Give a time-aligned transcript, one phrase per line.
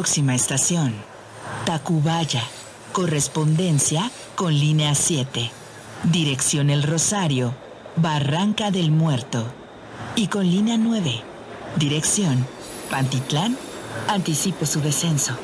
[0.00, 0.94] Próxima estación.
[1.66, 2.42] Tacubaya.
[2.92, 5.50] Correspondencia con línea 7.
[6.04, 7.54] Dirección El Rosario.
[7.96, 9.44] Barranca del Muerto.
[10.16, 11.22] Y con línea 9.
[11.76, 12.46] Dirección
[12.88, 13.58] Pantitlán.
[14.08, 15.36] Anticipe su descenso.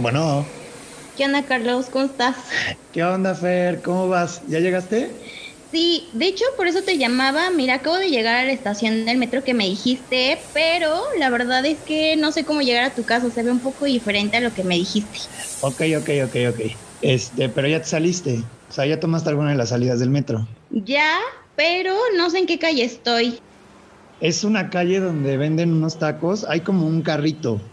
[0.00, 0.46] Bueno,
[1.16, 1.88] ¿Qué onda, Carlos?
[1.90, 2.36] ¿Cómo estás?
[2.92, 3.82] ¿qué onda, Fer?
[3.82, 4.42] ¿Cómo vas?
[4.46, 5.20] ¿Ya llegaste?
[5.70, 7.50] Sí, de hecho, por eso te llamaba.
[7.50, 11.64] Mira, acabo de llegar a la estación del metro que me dijiste, pero la verdad
[11.64, 13.30] es que no sé cómo llegar a tu casa.
[13.30, 15.18] Se ve un poco diferente a lo que me dijiste.
[15.60, 16.60] Ok, ok, ok, ok.
[17.00, 18.50] Este, pero ya te saliste.
[18.68, 20.46] O sea, ya tomaste alguna de las salidas del metro.
[20.70, 21.18] Ya,
[21.54, 23.38] pero no sé en qué calle estoy.
[24.20, 26.44] Es una calle donde venden unos tacos.
[26.48, 27.69] Hay como un carrito.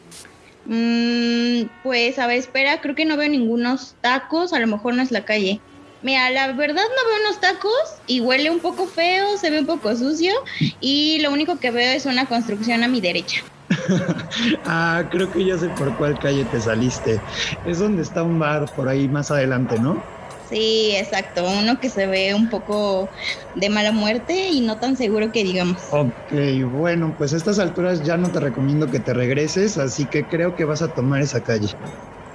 [0.68, 4.54] Mm, pues, a ver, espera, creo que no veo ningunos tacos.
[4.54, 5.62] A lo mejor no es la calle.
[6.04, 7.74] Mira, la verdad no veo unos tacos
[8.06, 10.32] y huele un poco feo, se ve un poco sucio
[10.80, 13.42] y lo único que veo es una construcción a mi derecha.
[14.66, 17.20] ah, creo que ya sé por cuál calle te saliste.
[17.66, 20.02] Es donde está un bar por ahí más adelante, ¿no?
[20.48, 23.12] Sí, exacto, uno que se ve un poco
[23.54, 25.82] de mala muerte y no tan seguro que digamos.
[25.92, 26.32] Ok,
[26.70, 30.56] bueno, pues a estas alturas ya no te recomiendo que te regreses, así que creo
[30.56, 31.76] que vas a tomar esa calle.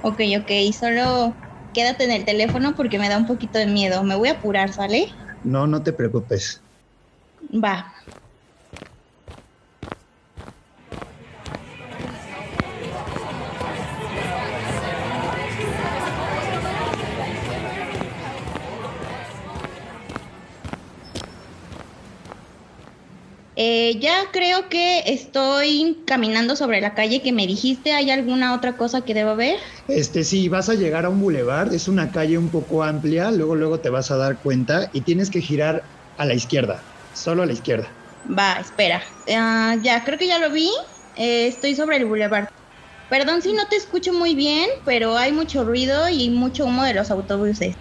[0.01, 1.35] Ok, ok, solo
[1.73, 4.03] quédate en el teléfono porque me da un poquito de miedo.
[4.03, 5.07] Me voy a apurar, ¿sale?
[5.43, 6.63] No, no te preocupes.
[7.65, 7.73] Va.
[23.55, 27.93] Eh, ya creo que estoy caminando sobre la calle que me dijiste.
[27.93, 29.57] ¿Hay alguna otra cosa que deba ver?
[29.87, 33.55] Este, sí, vas a llegar a un bulevar, es una calle un poco amplia, luego
[33.55, 35.83] luego te vas a dar cuenta y tienes que girar
[36.17, 37.97] a la izquierda, solo a la izquierda.
[38.37, 39.01] Va, espera.
[39.27, 40.69] Ah, ya, creo que ya lo vi.
[41.15, 42.47] Eh, estoy sobre el bulevar.
[43.09, 46.93] Perdón si no te escucho muy bien, pero hay mucho ruido y mucho humo de
[46.95, 47.75] los autobuses.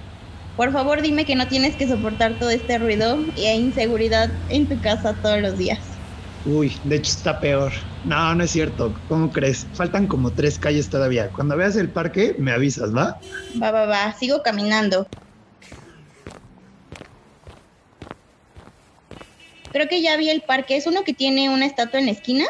[0.57, 4.81] Por favor, dime que no tienes que soportar todo este ruido e inseguridad en tu
[4.81, 6.01] casa todos los días.
[6.45, 7.73] Uy, de hecho está peor.
[8.03, 8.95] No, no es cierto.
[9.07, 9.69] ¿Cómo crees?
[9.75, 11.31] Faltan como tres calles todavía.
[11.33, 13.17] Cuando veas el parque, me avisas, ¿va?
[13.63, 14.13] Va, va, va.
[14.19, 15.07] Sigo caminando.
[19.73, 20.77] Creo que ya vi el parque.
[20.77, 22.45] ¿Es uno que tiene una estatua en la esquina?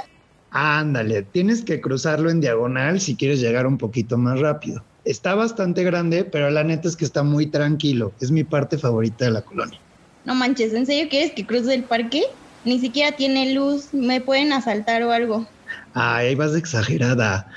[0.50, 4.86] Ándale, tienes que cruzarlo en diagonal si quieres llegar un poquito más rápido.
[5.04, 8.14] Está bastante grande, pero la neta es que está muy tranquilo.
[8.20, 9.80] Es mi parte favorita de la colonia.
[10.24, 12.22] No manches, ¿en serio quieres que cruce el parque?
[12.64, 15.48] Ni siquiera tiene luz, me pueden asaltar o algo.
[15.94, 17.48] Ay, vas exagerada.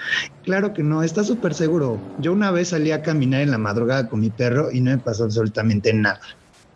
[0.42, 2.02] Claro que no, está súper seguro.
[2.18, 4.98] Yo una vez salí a caminar en la madrugada con mi perro y no me
[5.00, 6.20] pasó absolutamente nada.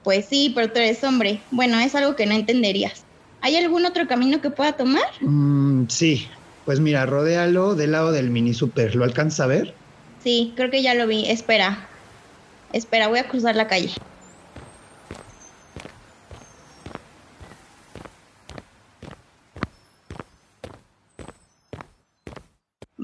[0.03, 1.45] Pues sí, pero tú eres hombre.
[1.51, 3.07] Bueno, es algo que no entenderías.
[3.41, 5.03] ¿Hay algún otro camino que pueda tomar?
[5.21, 6.29] Mm, sí,
[6.63, 8.95] pues mira, rodéalo del lado del mini super.
[8.95, 9.78] ¿Lo alcanzas a ver?
[10.19, 11.27] Sí, creo que ya lo vi.
[11.29, 11.89] Espera.
[12.69, 13.97] Espera, voy a cruzar la calle.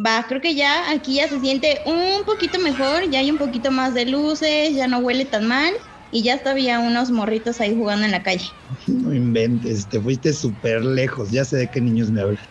[0.06, 3.72] Va, creo que ya aquí ya se siente un poquito mejor, ya hay un poquito
[3.72, 5.74] más de luces, ya no huele tan mal
[6.12, 8.50] y ya todavía unos morritos ahí jugando en la calle.
[8.88, 12.46] No inventes, te fuiste súper lejos, ya sé de qué niños me hablas.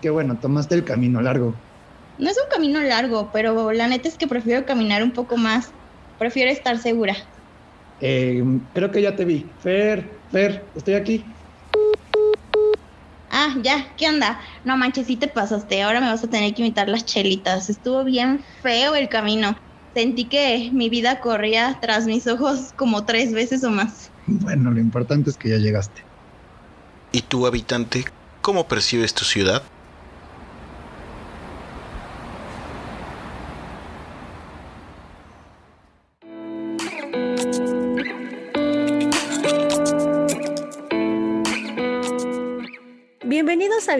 [0.00, 1.64] Qué bueno, tomaste el camino largo.
[2.18, 5.72] No es un camino largo, pero la neta es que prefiero caminar un poco más.
[6.18, 7.16] Prefiero estar segura.
[8.00, 9.52] Eh, creo que ya te vi.
[9.58, 11.24] Fer, Fer, estoy aquí.
[13.30, 14.40] Ah, ya, ¿qué onda?
[14.64, 15.82] No manches, sí te pasaste.
[15.82, 17.68] Ahora me vas a tener que imitar las chelitas.
[17.68, 19.56] Estuvo bien feo el camino.
[19.92, 24.10] Sentí que mi vida corría tras mis ojos como tres veces o más.
[24.26, 26.02] Bueno, lo importante es que ya llegaste.
[27.12, 28.04] ¿Y tú, habitante,
[28.40, 29.62] cómo percibes tu ciudad?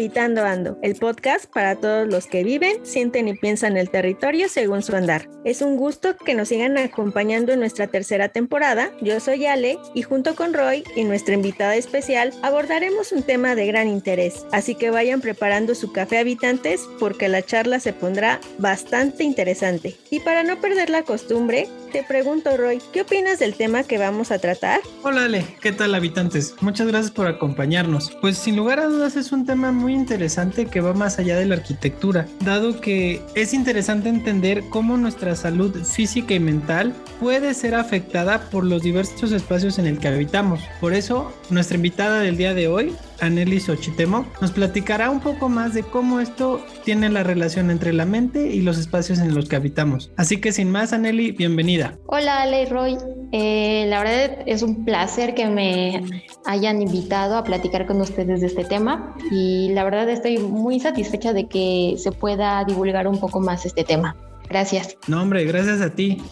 [0.05, 4.83] Habitando Ando, el podcast para todos los que viven, sienten y piensan el territorio según
[4.83, 5.31] su andar.
[5.47, 8.91] Es un gusto que nos sigan acompañando en nuestra tercera temporada.
[9.01, 13.67] Yo soy Ale y junto con Roy y nuestra invitada especial abordaremos un tema de
[13.67, 14.45] gran interés.
[14.53, 19.97] Así que vayan preparando su café habitantes porque la charla se pondrá bastante interesante.
[20.11, 24.33] Y para no perder la costumbre, te pregunto Roy, ¿qué opinas del tema que vamos
[24.33, 24.81] a tratar?
[25.03, 26.55] Hola Ale, ¿qué tal habitantes?
[26.61, 28.11] Muchas gracias por acompañarnos.
[28.21, 31.47] Pues sin lugar a dudas es un tema muy interesante que va más allá de
[31.47, 37.75] la arquitectura, dado que es interesante entender cómo nuestra salud física y mental puede ser
[37.75, 40.61] afectada por los diversos espacios en el que habitamos.
[40.81, 42.95] Por eso, nuestra invitada del día de hoy
[43.25, 48.05] Aneli Xochitemo, nos platicará un poco más de cómo esto tiene la relación entre la
[48.05, 50.11] mente y los espacios en los que habitamos.
[50.17, 51.99] Así que sin más, Aneli, bienvenida.
[52.07, 52.99] Hola Ale y Roy,
[53.33, 58.47] eh, la verdad es un placer que me hayan invitado a platicar con ustedes de
[58.47, 63.41] este tema y la verdad estoy muy satisfecha de que se pueda divulgar un poco
[63.41, 64.17] más este tema.
[64.49, 64.97] Gracias.
[65.09, 66.23] No, hombre, gracias a ti.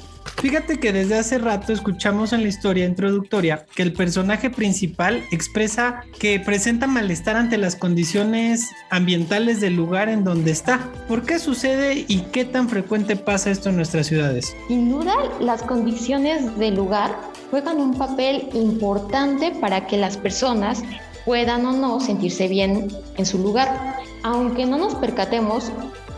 [0.43, 6.01] Fíjate que desde hace rato escuchamos en la historia introductoria que el personaje principal expresa
[6.19, 10.81] que presenta malestar ante las condiciones ambientales del lugar en donde está.
[11.07, 14.57] ¿Por qué sucede y qué tan frecuente pasa esto en nuestras ciudades?
[14.67, 17.17] Sin duda, las condiciones del lugar
[17.53, 20.83] juegan un papel importante para que las personas
[21.25, 23.97] puedan o no sentirse bien en su lugar.
[24.25, 25.71] Aunque no nos percatemos,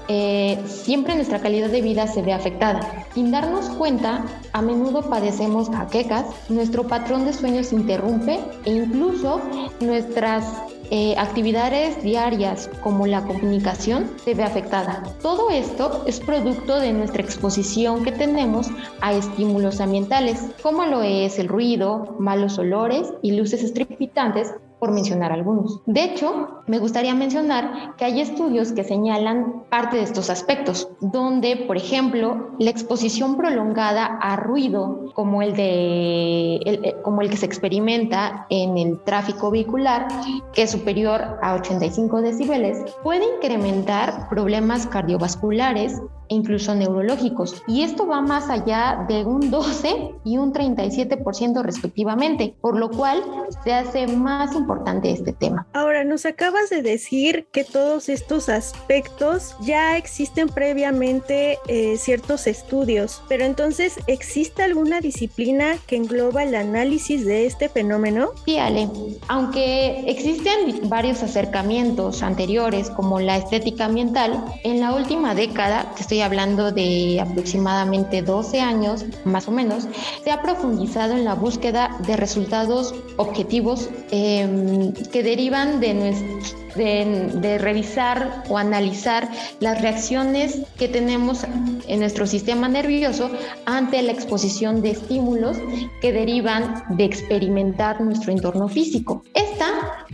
[0.08, 3.06] eh, siempre nuestra calidad de vida se ve afectada.
[3.14, 9.40] Sin darnos cuenta, a menudo padecemos jaquecas, nuestro patrón de sueño se interrumpe e incluso
[9.80, 10.44] nuestras
[10.90, 15.02] eh, actividades diarias como la comunicación se ve afectada.
[15.22, 18.68] Todo esto es producto de nuestra exposición que tenemos
[19.00, 24.52] a estímulos ambientales, como lo es el ruido, malos olores y luces estripitantes
[24.84, 25.80] por mencionar algunos.
[25.86, 31.56] De hecho, me gustaría mencionar que hay estudios que señalan parte de estos aspectos, donde,
[31.56, 37.46] por ejemplo, la exposición prolongada a ruido, como el, de, eh, como el que se
[37.46, 40.06] experimenta en el tráfico vehicular,
[40.52, 45.98] que es superior a 85 decibeles, puede incrementar problemas cardiovasculares,
[46.28, 47.62] e incluso neurológicos.
[47.66, 53.22] Y esto va más allá de un 12 y un 37% respectivamente, por lo cual
[53.62, 55.66] se hace más importante este tema.
[55.72, 63.22] Ahora, nos acabas de decir que todos estos aspectos ya existen previamente eh, ciertos estudios,
[63.28, 68.30] pero entonces, ¿existe alguna disciplina que engloba el análisis de este fenómeno?
[68.44, 68.88] Sí, Ale.
[69.28, 76.13] Aunque existen varios acercamientos anteriores, como la estética ambiental, en la última década, que estoy
[76.22, 79.86] hablando de aproximadamente 12 años, más o menos,
[80.22, 87.58] se ha profundizado en la búsqueda de resultados objetivos em, que derivan de nuestro de,
[87.58, 89.28] revisar o analizar
[89.60, 91.44] las reacciones que tenemos
[91.86, 93.30] en nuestro sistema nervioso
[93.66, 95.56] ante la exposición de estímulos
[96.00, 99.22] que derivan de experimentar nuestro entorno físico.
[99.34, 99.66] Esta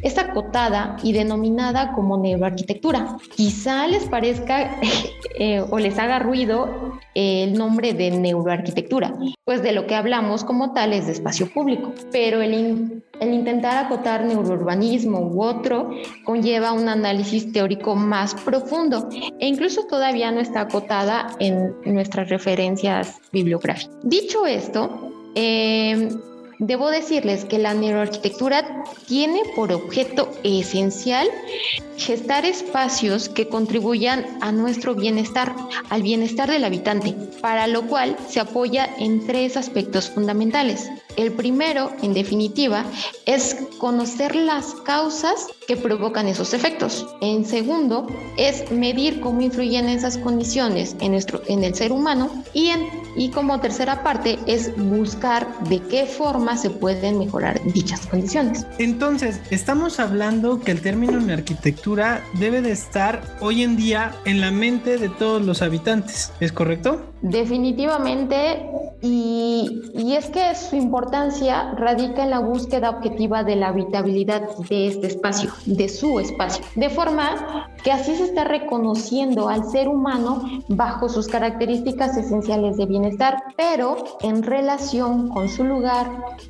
[0.02, 3.17] es acotada y denominada como neuroarquitectura.
[3.35, 4.81] Quizá les parezca
[5.38, 9.14] eh, o les haga ruido el nombre de neuroarquitectura,
[9.45, 13.85] pues de lo que hablamos como tal es de espacio público, pero el, el intentar
[13.85, 15.90] acotar neurourbanismo u otro
[16.25, 23.21] conlleva un análisis teórico más profundo e incluso todavía no está acotada en nuestras referencias
[23.33, 23.90] bibliográficas.
[24.02, 26.09] Dicho esto, eh,
[26.61, 31.26] Debo decirles que la neuroarquitectura tiene por objeto esencial
[31.97, 35.54] gestar espacios que contribuyan a nuestro bienestar,
[35.88, 40.90] al bienestar del habitante, para lo cual se apoya en tres aspectos fundamentales.
[41.17, 42.85] El primero, en definitiva,
[43.26, 47.07] es conocer las causas que provocan esos efectos.
[47.21, 52.31] En segundo, es medir cómo influyen esas condiciones en, nuestro, en el ser humano.
[52.52, 58.07] Y, en, y como tercera parte, es buscar de qué forma se pueden mejorar dichas
[58.07, 58.67] condiciones.
[58.79, 64.40] Entonces, estamos hablando que el término en arquitectura debe de estar hoy en día en
[64.40, 66.33] la mente de todos los habitantes.
[66.40, 67.00] ¿Es correcto?
[67.23, 68.67] Definitivamente,
[69.02, 70.76] y, y, es que su
[71.11, 76.64] importancia radica en la búsqueda objetiva de la habitabilidad de este espacio, de su espacio,
[76.76, 82.87] de forma que así se está reconociendo al ser humano bajo sus características esenciales de
[82.87, 86.07] bienestar, pero en relación con su lugar,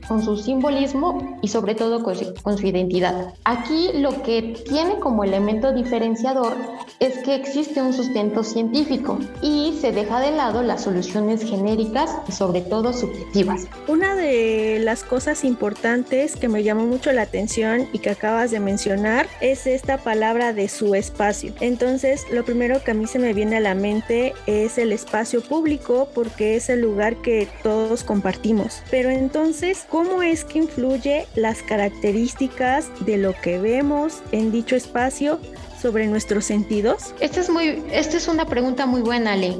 [0.07, 3.33] con su simbolismo y sobre todo con su, con su identidad.
[3.45, 6.53] Aquí lo que tiene como elemento diferenciador
[6.99, 12.33] es que existe un sustento científico y se deja de lado las soluciones genéricas y
[12.33, 13.67] sobre todo subjetivas.
[13.89, 14.40] Una de
[14.81, 19.67] las cosas importantes que me llamó mucho la atención y que acabas de mencionar es
[19.67, 21.53] esta palabra de su espacio.
[21.61, 25.43] Entonces, lo primero que a mí se me viene a la mente es el espacio
[25.43, 28.83] público porque es el lugar que todos compartimos.
[28.91, 35.41] Pero entonces, ¿cómo es que influye las características de lo que vemos en dicho espacio
[35.81, 37.15] sobre nuestros sentidos?
[37.21, 37.51] Esta es,
[37.93, 39.57] esta es una pregunta muy buena, Ale.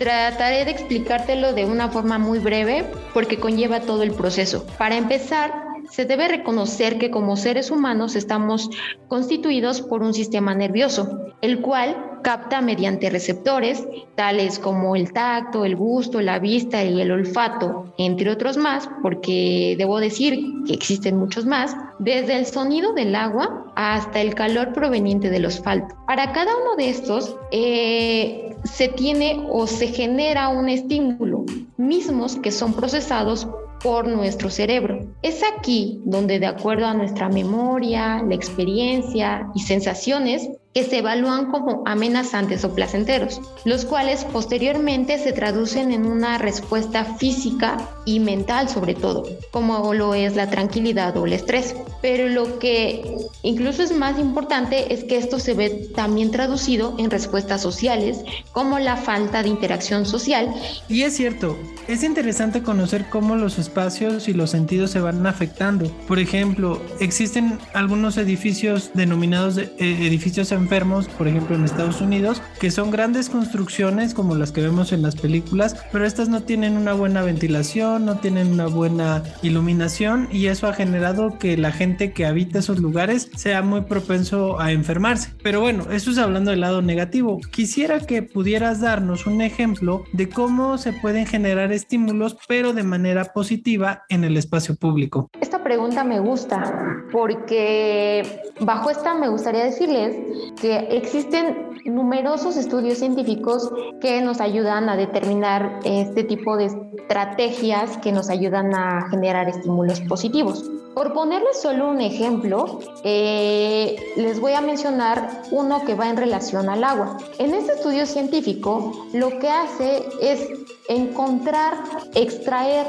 [0.00, 4.64] Trataré de explicártelo de una forma muy breve porque conlleva todo el proceso.
[4.78, 5.52] Para empezar,
[5.90, 8.70] se debe reconocer que como seres humanos estamos
[9.08, 15.76] constituidos por un sistema nervioso, el cual capta mediante receptores, tales como el tacto, el
[15.76, 21.46] gusto, la vista y el olfato, entre otros más, porque debo decir que existen muchos
[21.46, 25.94] más, desde el sonido del agua hasta el calor proveniente del asfalto.
[26.06, 31.44] Para cada uno de estos eh, se tiene o se genera un estímulo,
[31.76, 33.48] mismos que son procesados
[33.82, 35.06] por nuestro cerebro.
[35.22, 41.50] Es aquí donde de acuerdo a nuestra memoria, la experiencia y sensaciones que se evalúan
[41.50, 48.68] como amenazantes o placenteros, los cuales posteriormente se traducen en una respuesta física y mental
[48.68, 51.74] sobre todo, como lo es la tranquilidad o el estrés.
[52.00, 57.10] Pero lo que incluso es más importante es que esto se ve también traducido en
[57.10, 58.20] respuestas sociales,
[58.52, 60.54] como la falta de interacción social.
[60.88, 61.58] Y es cierto,
[61.88, 65.90] es interesante conocer cómo los espacios y los sentidos se van afectando.
[66.06, 72.70] Por ejemplo, existen algunos edificios denominados eh, edificios enfermos, por ejemplo en Estados Unidos, que
[72.70, 76.92] son grandes construcciones como las que vemos en las películas, pero estas no tienen una
[76.92, 82.26] buena ventilación, no tienen una buena iluminación y eso ha generado que la gente que
[82.26, 85.34] habita esos lugares sea muy propenso a enfermarse.
[85.42, 87.40] Pero bueno, eso es hablando del lado negativo.
[87.50, 93.24] Quisiera que pudieras darnos un ejemplo de cómo se pueden generar estímulos, pero de manera
[93.32, 95.30] positiva en el espacio público.
[95.40, 100.16] Esta pregunta me gusta porque bajo esta me gustaría decirles
[100.60, 108.12] que existen numerosos estudios científicos que nos ayudan a determinar este tipo de estrategias que
[108.12, 110.70] nos ayudan a generar estímulos positivos.
[110.94, 116.68] Por ponerles solo un ejemplo, eh, les voy a mencionar uno que va en relación
[116.68, 117.16] al agua.
[117.38, 120.48] En este estudio científico, lo que hace es
[120.88, 121.74] encontrar,
[122.14, 122.86] extraer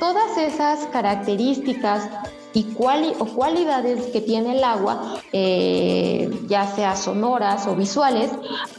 [0.00, 2.08] todas esas características
[2.54, 2.66] y
[3.18, 8.30] o cualidades que tiene el agua, eh, ya sea sonoras o visuales,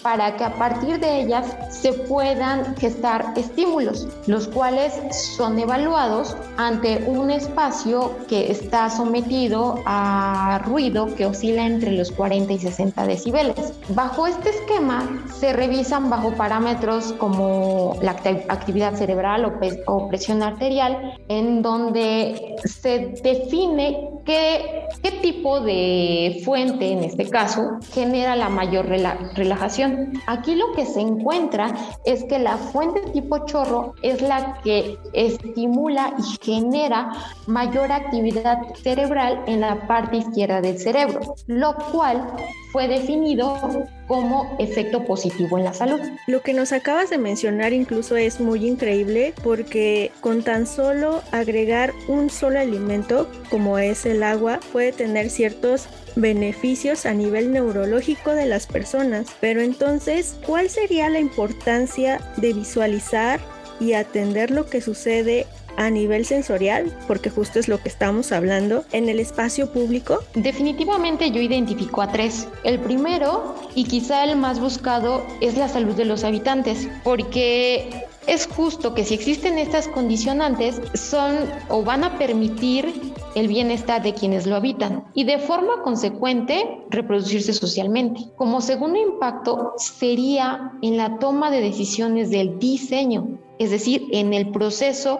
[0.01, 4.93] para que a partir de ellas se puedan gestar estímulos, los cuales
[5.36, 12.53] son evaluados ante un espacio que está sometido a ruido que oscila entre los 40
[12.53, 13.74] y 60 decibeles.
[13.89, 19.51] Bajo este esquema se revisan bajo parámetros como la actividad cerebral
[19.88, 27.77] o presión arterial, en donde se define qué, qué tipo de fuente, en este caso,
[27.91, 30.13] genera la mayor relajación.
[30.27, 31.73] Aquí lo que se encuentra
[32.05, 37.12] es que la fuente tipo chorro es la que estimula y genera
[37.47, 42.25] mayor actividad cerebral en la parte izquierda del cerebro, lo cual
[42.74, 46.00] fue definido como efecto positivo en la salud.
[46.25, 51.94] Lo que nos acabas de mencionar incluso es muy increíble porque con tan solo agregar
[52.08, 58.48] un solo alimento como es el agua puede tener ciertos beneficios a nivel neurológico de
[58.48, 59.27] las personas.
[59.39, 63.39] Pero entonces, ¿cuál sería la importancia de visualizar
[63.80, 65.46] y atender lo que sucede
[65.77, 70.20] a nivel sensorial, porque justo es lo que estamos hablando, en el espacio público?
[70.36, 72.48] Definitivamente yo identifico a tres.
[72.63, 78.48] El primero, y quizá el más buscado, es la salud de los habitantes, porque es
[78.48, 81.36] justo que si existen estas condicionantes, son
[81.70, 87.53] o van a permitir el bienestar de quienes lo habitan y de forma consecuente reproducirse
[87.53, 88.22] socialmente.
[88.36, 94.51] Como segundo impacto sería en la toma de decisiones del diseño, es decir, en el
[94.51, 95.19] proceso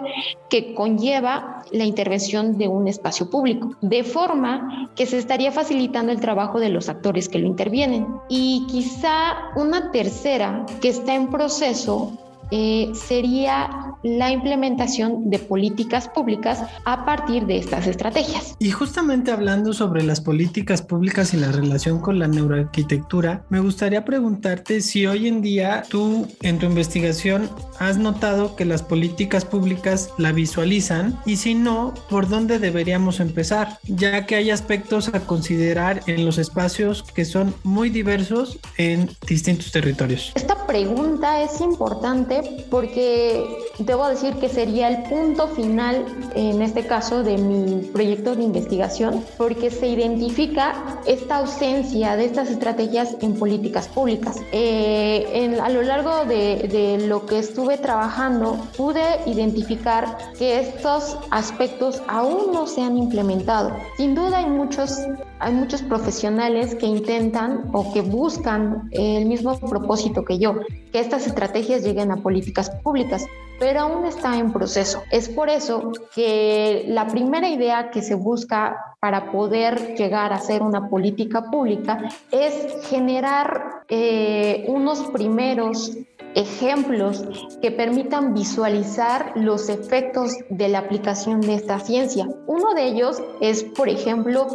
[0.50, 6.20] que conlleva la intervención de un espacio público, de forma que se estaría facilitando el
[6.20, 8.08] trabajo de los actores que lo intervienen.
[8.30, 12.18] Y quizá una tercera que está en proceso
[12.56, 18.56] eh, sería la implementación de políticas públicas a partir de estas estrategias.
[18.60, 24.06] Y justamente hablando sobre las políticas públicas y la relación con la neuroarquitectura, me gustaría
[24.06, 30.12] preguntarte si hoy en día tú en tu investigación has notado que las políticas públicas
[30.20, 33.80] la visualizan y si no, ¿por dónde deberíamos empezar?
[33.88, 39.72] Ya que hay aspectos a considerar en los espacios que son muy diversos en distintos
[39.72, 40.32] territorios.
[40.36, 43.46] Esta pregunta es importante porque
[43.80, 46.06] debo decir que sería el punto final
[46.36, 52.50] en este caso de mi proyecto de investigación porque se identifica esta ausencia de estas
[52.50, 54.42] estrategias en políticas públicas.
[54.52, 62.02] Eh, a lo largo de, de lo que estuve trabajando pude identificar que estos aspectos
[62.08, 63.72] aún no se han implementado.
[63.98, 65.00] Sin duda hay muchos
[65.44, 70.56] hay muchos profesionales que intentan o que buscan el mismo propósito que yo,
[70.92, 73.26] que estas estrategias lleguen a políticas públicas,
[73.60, 75.04] pero aún está en proceso.
[75.12, 80.62] Es por eso que la primera idea que se busca para poder llegar a ser
[80.62, 85.92] una política pública es generar eh, unos primeros
[86.36, 87.24] ejemplos
[87.62, 92.28] que permitan visualizar los efectos de la aplicación de esta ciencia.
[92.48, 94.48] Uno de ellos es, por ejemplo,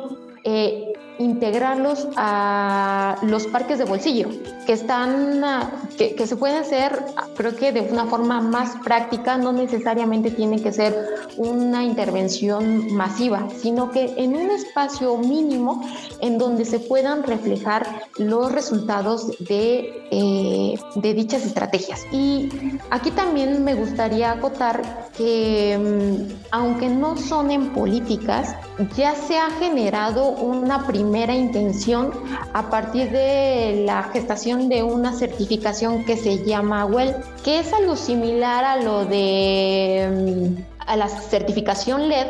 [0.44, 0.87] eh,
[1.18, 4.28] integrarlos a los parques de bolsillo,
[4.66, 7.04] que están, ah, que, se pueden hacer,
[7.36, 10.94] creo que de una forma más práctica, no necesariamente tiene que ser
[11.36, 15.82] una intervención masiva, sino que en un espacio mínimo
[16.20, 17.86] en donde se puedan reflejar
[18.18, 22.06] los resultados de, eh, de dichas estrategias.
[22.12, 22.48] Y
[22.90, 28.54] aquí también me gustaría acotar que mm, aunque no son en políticas,
[28.96, 32.12] ya se ha generado una primera intención
[32.52, 37.96] a partir de la gestación de una certificación que se llama WELL, que es algo
[37.96, 42.26] similar a lo de mm, a la certificación LED,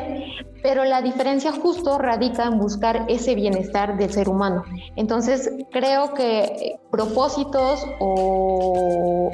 [0.62, 4.64] pero la diferencia justo radica en buscar ese bienestar del ser humano.
[4.96, 9.30] Entonces, creo que propósitos o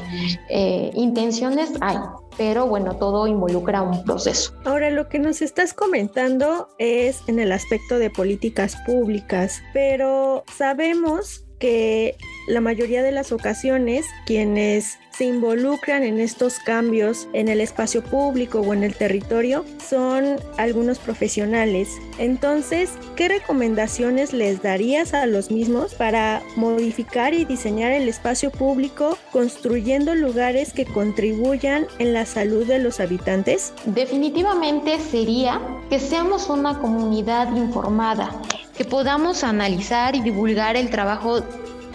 [0.51, 1.99] eh, intenciones hay,
[2.37, 4.53] pero bueno, todo involucra un proceso.
[4.65, 11.45] Ahora, lo que nos estás comentando es en el aspecto de políticas públicas, pero sabemos
[11.59, 12.17] que
[12.49, 18.61] la mayoría de las ocasiones quienes se involucran en estos cambios en el espacio público
[18.61, 21.89] o en el territorio son algunos profesionales.
[22.19, 29.17] Entonces, ¿qué recomendaciones les darías a los mismos para modificar y diseñar el espacio público
[29.33, 33.73] construyendo lugares que contribuyan en la salud de los habitantes?
[33.87, 38.31] Definitivamente sería que seamos una comunidad informada,
[38.77, 41.45] que podamos analizar y divulgar el trabajo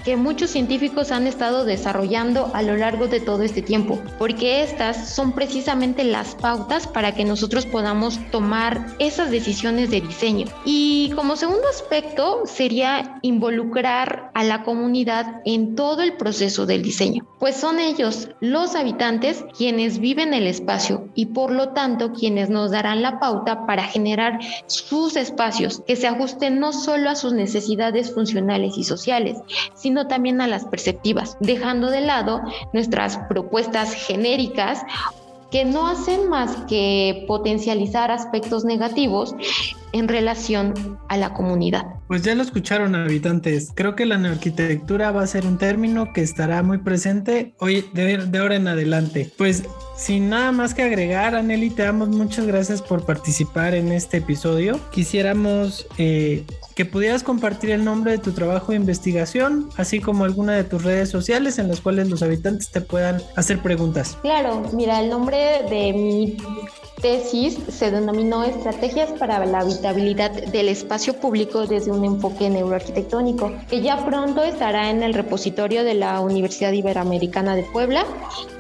[0.04, 5.10] que muchos científicos han estado desarrollando a lo largo de todo este tiempo, porque estas
[5.10, 10.48] son precisamente las pautas para que nosotros podamos tomar esas decisiones de diseño.
[10.66, 17.28] Y como segundo aspecto sería involucrar a la comunidad en todo el proceso del diseño,
[17.40, 22.72] pues son ellos, los habitantes, quienes viven el espacio y por lo tanto quienes nos
[22.72, 28.14] darán la pauta para generar sus espacios que se ajusten no solo a sus necesidades
[28.14, 29.40] funcionales y sociales,
[29.76, 32.40] sino también a las perceptivas, dejando de lado
[32.72, 34.84] nuestras propuestas genéricas
[35.52, 39.36] que no hacen más que potencializar aspectos negativos
[39.92, 41.84] en relación a la comunidad.
[42.08, 46.22] Pues ya lo escucharon habitantes, creo que la arquitectura va a ser un término que
[46.22, 49.32] estará muy presente hoy de, de ahora en adelante.
[49.38, 49.64] Pues
[50.00, 54.80] sin nada más que agregar, Aneli, te damos muchas gracias por participar en este episodio.
[54.92, 60.54] Quisiéramos eh, que pudieras compartir el nombre de tu trabajo de investigación, así como alguna
[60.54, 64.18] de tus redes sociales en las cuales los habitantes te puedan hacer preguntas.
[64.22, 66.38] Claro, mira, el nombre de mi
[67.02, 73.82] tesis se denominó Estrategias para la habitabilidad del espacio público desde un enfoque neuroarquitectónico, que
[73.82, 78.06] ya pronto estará en el repositorio de la Universidad Iberoamericana de Puebla.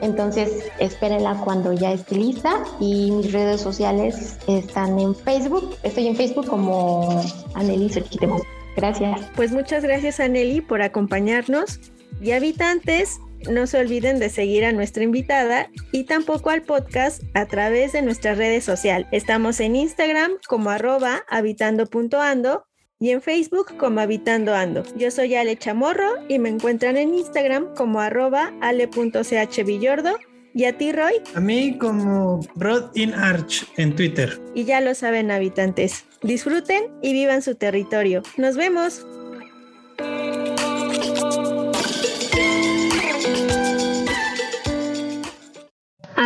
[0.01, 5.75] Entonces, espérenla cuando ya esté lista y mis redes sociales están en Facebook.
[5.83, 7.21] Estoy en Facebook como
[7.55, 8.41] Anneli Cerquitemo.
[8.75, 9.19] Gracias.
[9.35, 11.79] Pues muchas gracias, Anneli, por acompañarnos.
[12.21, 17.45] Y habitantes, no se olviden de seguir a nuestra invitada y tampoco al podcast a
[17.45, 19.07] través de nuestras redes sociales.
[19.11, 22.65] Estamos en Instagram como arroba habitando.ando
[22.99, 24.83] y en Facebook como Habitando Ando.
[24.97, 30.17] Yo soy Ale Chamorro y me encuentran en Instagram como arroba ale.chvillordo.
[30.53, 31.13] ¿Y a ti, Roy?
[31.35, 34.37] A mí como Rod in Arch en Twitter.
[34.55, 36.05] Y ya lo saben, habitantes.
[36.23, 38.23] Disfruten y vivan su territorio.
[38.35, 39.05] Nos vemos.